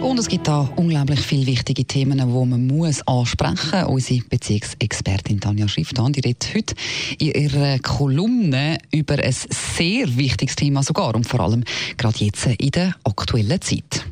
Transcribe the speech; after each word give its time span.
Und 0.00 0.18
es 0.18 0.28
gibt 0.28 0.46
da 0.46 0.68
unglaublich 0.76 1.20
viele 1.20 1.46
wichtige 1.46 1.84
Themen, 1.84 2.18
die 2.18 2.24
man 2.24 2.66
muss 2.66 3.06
ansprechen 3.06 3.56
muss. 3.72 3.88
Unsere 3.88 4.20
Beziehungsexpertin 4.28 5.40
Tanja 5.40 5.68
Schriftan, 5.68 6.12
die 6.12 6.20
redet 6.20 6.54
heute 6.54 6.74
in 7.18 7.32
ihrer 7.32 7.78
Kolumne 7.78 8.78
über 8.92 9.18
ein 9.18 9.32
sehr 9.32 10.16
wichtiges 10.16 10.56
Thema 10.56 10.82
sogar 10.82 11.14
und 11.14 11.26
vor 11.26 11.40
allem 11.40 11.64
gerade 11.96 12.24
jetzt 12.24 12.46
in 12.46 12.70
der 12.70 12.94
aktuellen 13.04 13.60
Zeit. 13.60 14.06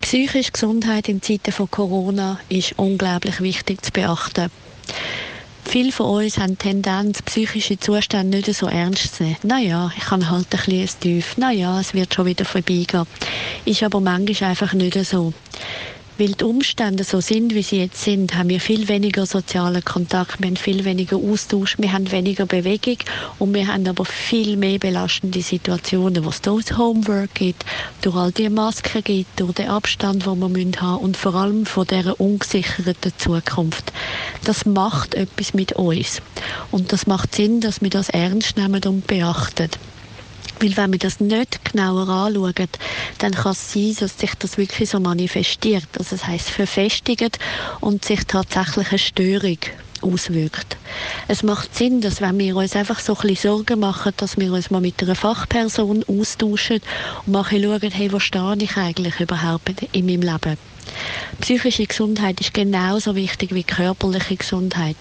Psychische 0.00 0.52
Gesundheit 0.52 1.08
in 1.08 1.20
Zeiten 1.20 1.52
von 1.52 1.70
Corona 1.70 2.38
ist 2.48 2.74
unglaublich 2.78 3.40
wichtig 3.40 3.84
zu 3.84 3.92
beachten. 3.92 4.50
Viele 5.68 5.90
von 5.90 6.06
uns 6.06 6.38
haben 6.38 6.52
die 6.52 6.56
Tendenz, 6.56 7.22
psychische 7.22 7.78
Zustände 7.78 8.38
nicht 8.38 8.54
so 8.54 8.66
ernst 8.66 9.16
zu 9.16 9.24
nehmen. 9.24 9.36
Naja, 9.42 9.90
ich 9.96 10.04
kann 10.04 10.30
halt 10.30 10.46
ein 10.52 10.60
bisschen 10.64 11.00
tief. 11.00 11.36
Naja, 11.36 11.80
es 11.80 11.92
wird 11.92 12.14
schon 12.14 12.26
wieder 12.26 12.44
vorbeigehen. 12.44 13.04
Ist 13.64 13.82
aber 13.82 14.00
manchmal 14.00 14.50
einfach 14.50 14.72
nicht 14.72 14.96
so. 15.04 15.34
Weil 16.18 16.32
die 16.32 16.44
Umstände 16.44 17.04
so 17.04 17.20
sind, 17.20 17.54
wie 17.54 17.62
sie 17.62 17.78
jetzt 17.78 18.02
sind, 18.02 18.34
haben 18.34 18.48
wir 18.48 18.58
viel 18.58 18.88
weniger 18.88 19.26
sozialen 19.26 19.84
Kontakt, 19.84 20.40
wir 20.40 20.46
haben 20.46 20.56
viel 20.56 20.86
weniger 20.86 21.16
Austausch, 21.16 21.76
wir 21.76 21.92
haben 21.92 22.10
weniger 22.10 22.46
Bewegung 22.46 22.96
und 23.38 23.52
wir 23.52 23.66
haben 23.66 23.86
aber 23.86 24.06
viel 24.06 24.56
mehr 24.56 24.78
belastende 24.78 25.42
Situationen, 25.42 26.24
was 26.24 26.40
durch 26.40 26.64
das 26.64 26.78
Homework 26.78 27.34
gibt, 27.34 27.66
durch 28.00 28.16
all 28.16 28.32
die 28.32 28.48
Masken 28.48 29.04
gibt, 29.04 29.38
durch 29.38 29.52
den 29.52 29.68
Abstand, 29.68 30.24
den 30.24 30.38
wir 30.38 30.46
haben 30.46 30.52
müssen 30.52 31.04
und 31.04 31.18
vor 31.18 31.34
allem 31.34 31.66
von 31.66 31.86
dieser 31.86 32.18
ungesicherten 32.18 33.12
Zukunft. 33.18 33.92
Das 34.44 34.66
macht 34.66 35.14
etwas 35.14 35.54
mit 35.54 35.72
uns. 35.72 36.22
Und 36.70 36.92
das 36.92 37.06
macht 37.06 37.34
Sinn, 37.34 37.60
dass 37.60 37.82
wir 37.82 37.90
das 37.90 38.08
ernst 38.08 38.56
nehmen 38.56 38.82
und 38.84 39.06
beachten. 39.06 39.70
Weil 40.60 40.76
wenn 40.76 40.92
wir 40.92 40.98
das 40.98 41.20
nicht 41.20 41.64
genauer 41.70 42.08
anschauen, 42.08 42.54
dann 43.18 43.32
kann 43.32 43.52
es 43.52 43.72
sein, 43.72 43.96
dass 44.00 44.18
sich 44.18 44.34
das 44.38 44.56
wirklich 44.56 44.88
so 44.88 45.00
manifestiert. 45.00 45.88
Also 45.98 46.16
das 46.16 46.26
heißt 46.26 46.48
verfestigt 46.48 47.38
und 47.80 48.04
sich 48.04 48.24
tatsächlich 48.24 48.88
eine 48.88 48.98
Störung 48.98 49.58
auswirkt. 50.12 50.76
Es 51.28 51.42
macht 51.42 51.74
Sinn, 51.74 52.00
dass 52.00 52.20
wenn 52.20 52.38
wir 52.38 52.56
uns 52.56 52.76
einfach 52.76 53.00
so 53.00 53.14
ein 53.14 53.28
bisschen 53.28 53.50
Sorgen 53.50 53.80
machen, 53.80 54.12
dass 54.16 54.36
wir 54.36 54.52
uns 54.52 54.70
mal 54.70 54.80
mit 54.80 55.02
einer 55.02 55.14
Fachperson 55.14 56.04
austauschen 56.08 56.80
und 57.26 57.32
mal 57.32 57.44
schauen, 57.44 57.90
hey, 57.90 58.12
wo 58.12 58.18
stehe 58.18 58.56
ich 58.58 58.76
eigentlich 58.76 59.20
überhaupt 59.20 59.82
in 59.92 60.06
meinem 60.06 60.22
Leben? 60.22 60.58
Psychische 61.40 61.86
Gesundheit 61.86 62.40
ist 62.40 62.54
genauso 62.54 63.14
wichtig 63.14 63.54
wie 63.54 63.64
körperliche 63.64 64.36
Gesundheit, 64.36 64.96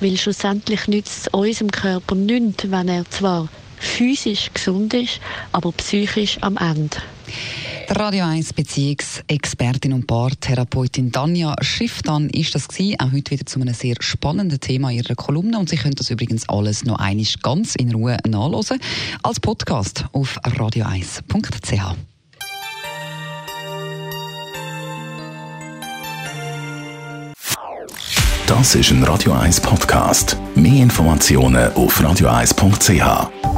weil 0.00 0.16
schlussendlich 0.16 0.88
nützt 0.88 1.26
es 1.26 1.28
unserem 1.28 1.70
Körper 1.70 2.14
nichts, 2.14 2.70
wenn 2.70 2.88
er 2.88 3.08
zwar 3.10 3.48
physisch 3.78 4.50
gesund 4.52 4.94
ist, 4.94 5.20
aber 5.52 5.72
psychisch 5.72 6.38
am 6.40 6.56
Ende. 6.56 6.96
Radio 7.88 8.24
1 8.24 8.52
Beziehungsexpertin 8.52 9.92
und 9.92 10.06
Paartherapeutin 10.06 11.12
Danja 11.12 11.54
Schifftan 11.60 12.28
ist 12.30 12.54
das 12.54 12.66
gewesen, 12.68 12.98
auch 12.98 13.12
heute 13.12 13.30
wieder 13.30 13.46
zu 13.46 13.60
einem 13.60 13.74
sehr 13.74 13.94
spannenden 14.00 14.58
Thema 14.58 14.90
ihrer 14.90 15.14
Kolumne 15.14 15.58
und 15.58 15.68
Sie 15.68 15.76
können 15.76 15.94
das 15.94 16.10
übrigens 16.10 16.48
alles 16.48 16.84
noch 16.84 16.98
einmal 16.98 17.26
ganz 17.42 17.76
in 17.76 17.92
Ruhe 17.92 18.18
nachlesen 18.26 18.80
als 19.22 19.38
Podcast 19.38 20.04
auf 20.12 20.38
radio1.ch. 20.42 21.96
Das 28.46 28.74
ist 28.74 28.90
ein 28.90 29.02
Radio 29.04 29.32
1 29.32 29.60
Podcast. 29.60 30.36
Mehr 30.54 30.82
Informationen 30.82 31.72
auf 31.74 32.00
radio1.ch. 32.00 33.55